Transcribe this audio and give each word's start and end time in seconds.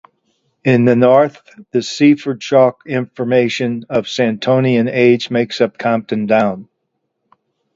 In 0.63 0.85
the 0.85 0.95
north 0.95 1.39
the 1.69 1.83
Seaford 1.83 2.41
Chalk 2.41 2.85
formation 3.13 3.85
of 3.87 4.07
Santonian 4.07 4.89
age 4.91 5.29
makes 5.29 5.61
up 5.61 5.77
Compton 5.77 6.25
Down. 6.25 6.67